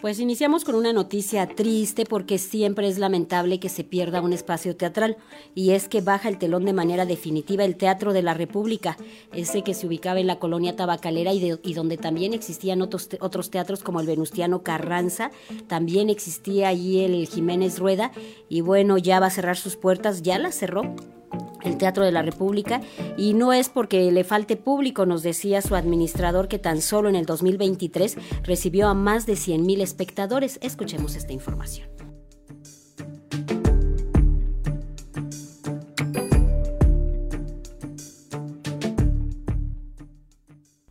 [0.00, 4.76] Pues iniciamos con una noticia triste porque siempre es lamentable que se pierda un espacio
[4.76, 5.16] teatral
[5.54, 8.98] y es que baja el telón de manera definitiva el Teatro de la República,
[9.32, 13.82] ese que se ubicaba en la colonia tabacalera y, donde también existían otros, otros teatros
[13.82, 15.30] como el Venustiano Carranza,
[15.66, 18.12] también existía allí el Jiménez Rueda
[18.50, 20.94] y bueno, ya va a cerrar sus puertas, ya las cerró
[21.66, 22.80] el Teatro de la República
[23.16, 27.16] y no es porque le falte público, nos decía su administrador que tan solo en
[27.16, 30.58] el 2023 recibió a más de 100.000 espectadores.
[30.62, 31.88] Escuchemos esta información.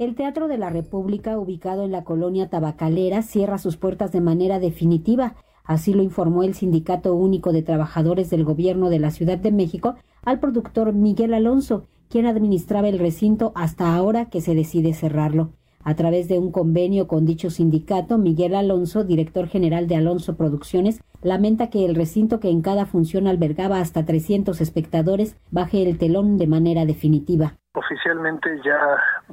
[0.00, 4.58] El Teatro de la República, ubicado en la colonia tabacalera, cierra sus puertas de manera
[4.58, 5.34] definitiva.
[5.70, 9.94] Así lo informó el Sindicato Único de Trabajadores del Gobierno de la Ciudad de México
[10.24, 15.50] al productor Miguel Alonso, quien administraba el recinto hasta ahora que se decide cerrarlo.
[15.84, 21.04] A través de un convenio con dicho sindicato, Miguel Alonso, director general de Alonso Producciones,
[21.22, 26.36] lamenta que el recinto que en cada función albergaba hasta 300 espectadores baje el telón
[26.36, 27.54] de manera definitiva.
[27.74, 28.76] Oficialmente ya,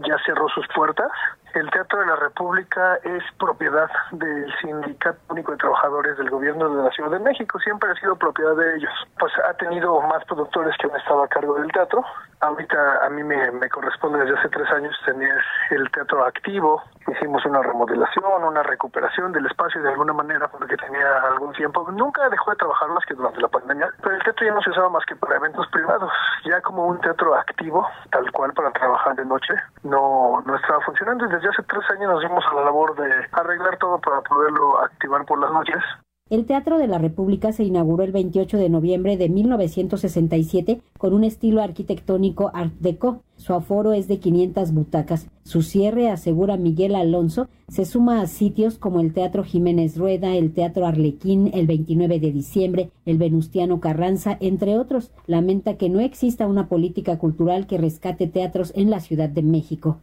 [0.07, 1.09] ya cerró sus puertas
[1.53, 6.83] el Teatro de la República es propiedad del Sindicato Único de Trabajadores del Gobierno de
[6.83, 8.91] la Ciudad de México, siempre ha sido propiedad de ellos.
[9.19, 12.03] Pues ha tenido más productores que han estado a cargo del teatro.
[12.39, 16.83] Ahorita a mí me, corresponde desde hace tres años tener el teatro activo.
[17.07, 21.89] Hicimos una remodelación, una recuperación del espacio de alguna manera porque tenía algún tiempo.
[21.91, 24.69] Nunca dejó de trabajar más que durante la pandemia, pero el teatro ya no se
[24.69, 26.11] usaba más que para eventos privados.
[26.45, 29.53] Ya como un teatro activo, tal cual para trabajar de noche,
[29.83, 33.77] no, no estaba funcionando desde hace tres años nos dimos a la labor de arreglar
[33.77, 35.83] todo para poderlo activar por las noches.
[36.29, 41.23] El Teatro de la República se inauguró el 28 de noviembre de 1967 con un
[41.23, 43.23] estilo arquitectónico Art Deco.
[43.37, 45.29] Su aforo es de 500 butacas.
[45.43, 50.53] Su cierre, asegura Miguel Alonso, se suma a sitios como el Teatro Jiménez Rueda, el
[50.53, 55.13] Teatro Arlequín, el 29 de diciembre, el Venustiano Carranza, entre otros.
[55.27, 60.01] Lamenta que no exista una política cultural que rescate teatros en la Ciudad de México.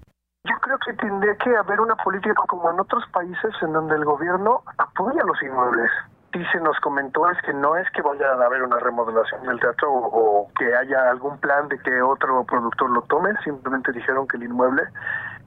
[1.04, 5.37] Tendría que haber una política como en otros países en donde el gobierno apoya los
[5.42, 5.91] inmuebles.
[6.32, 9.60] Y se nos comentó es que no es que vaya a haber una remodelación del
[9.60, 14.38] teatro o, que haya algún plan de que otro productor lo tome, simplemente dijeron que
[14.38, 14.82] el inmueble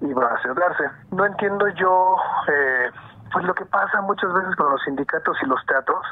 [0.02, 0.84] iba a cerrarse.
[1.10, 2.18] No entiendo yo
[2.50, 2.92] eh,
[3.34, 6.06] pues lo que pasa muchas veces con los sindicatos y los teatros,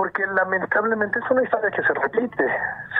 [0.00, 2.46] porque lamentablemente es una historia que se repite.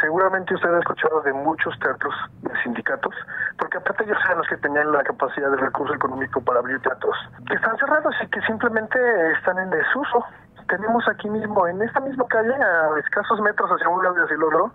[0.03, 3.15] Seguramente usted ha escuchado de muchos teatros de sindicatos,
[3.59, 7.17] porque aparte ellos eran los que tenían la capacidad de recurso económico para abrir teatros,
[7.49, 8.99] que están cerrados y que simplemente
[9.33, 10.27] están en desuso.
[10.69, 14.71] Tenemos aquí mismo, en esta misma calle, a escasos metros hacia un lado el otro,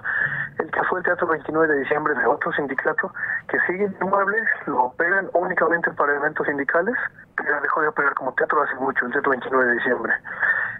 [0.58, 3.14] el que fue el Teatro 29 de diciembre de otro sindicato,
[3.48, 6.96] que sigue inmueble, lo operan únicamente para eventos sindicales,
[7.38, 10.14] pero dejó de operar como teatro hace mucho, el Teatro 29 de diciembre.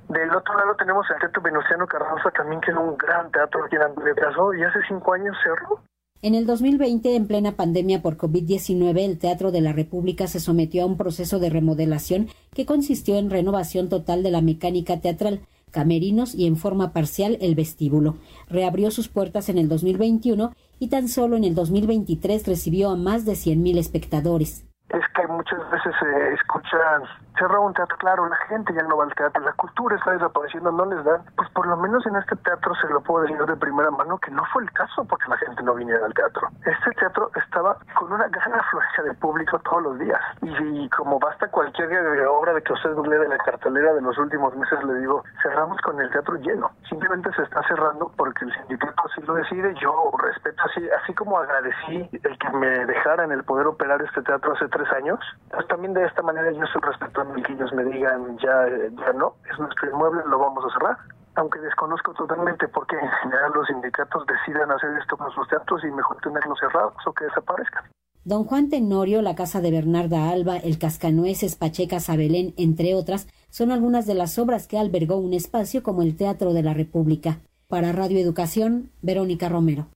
[0.10, 3.76] Del otro lado tenemos el Teatro Venustiano Carranza también, que es un gran teatro aquí
[3.76, 4.16] en Andrés
[4.58, 5.82] y hace cinco años cerró.
[6.22, 10.84] En el 2020, en plena pandemia por COVID-19, el Teatro de la República se sometió
[10.84, 16.34] a un proceso de remodelación que consistió en renovación total de la mecánica teatral, camerinos
[16.34, 18.16] y en forma parcial el vestíbulo.
[18.48, 23.26] Reabrió sus puertas en el 2021 y tan solo en el 2023 recibió a más
[23.26, 24.66] de 100.000 espectadores.
[25.36, 27.04] Muchas veces se escuchan
[27.38, 30.72] cerró un teatro, claro, la gente ya no va al teatro, la cultura está desapareciendo,
[30.72, 33.56] no les dan, pues por lo menos en este teatro se lo puedo decir de
[33.58, 36.50] primera mano que no fue el caso porque la gente no viniera al teatro.
[36.66, 41.48] Este teatro estaba con una gran afluencia de público todos los días y, como basta
[41.50, 41.92] cualquier
[42.28, 45.80] obra de que usted google de la cartelera de los últimos meses, le digo, cerramos
[45.82, 46.72] con el teatro lleno.
[46.90, 51.38] Simplemente se está cerrando porque el sindicato así lo decide, yo respeto así, así como
[51.38, 55.20] agradecí el que me dejaran el poder operar este teatro hace tres años,
[55.52, 59.14] pues también de esta manera yo estoy respetando y que ellos me digan ya, ya
[59.14, 60.98] no, es nuestro inmueble, lo vamos a cerrar.
[61.36, 65.84] Aunque desconozco totalmente por qué en general los sindicatos decidan hacer esto con sus teatros
[65.84, 67.84] y mejor tenerlos cerrados o que desaparezcan.
[68.24, 73.72] Don Juan Tenorio, la casa de Bernarda Alba, el Cascanueces, Pacheca Sabelén, entre otras, son
[73.72, 77.38] algunas de las obras que albergó un espacio como el Teatro de la República.
[77.68, 79.88] Para Radio Educación, Verónica Romero.